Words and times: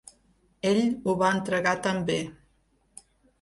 Ell 0.69 0.79
ho 1.11 1.15
va 1.19 1.29
entregar 1.35 1.75
tan 1.89 2.01
bé. 2.09 2.17